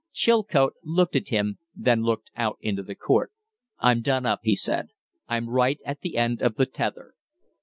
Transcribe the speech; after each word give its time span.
Chilcote 0.11 0.73
looked 0.83 1.15
at 1.15 1.27
him, 1.27 1.59
then 1.75 2.01
looked 2.01 2.31
out 2.35 2.57
into 2.59 2.81
the 2.81 2.95
court. 2.95 3.31
"I'm 3.77 4.01
done 4.01 4.25
up," 4.25 4.39
he 4.41 4.55
said. 4.55 4.87
"I'm 5.27 5.47
right 5.47 5.77
at 5.85 6.01
the 6.01 6.17
end 6.17 6.41
of 6.41 6.55
the 6.55 6.65
tether." 6.65 7.13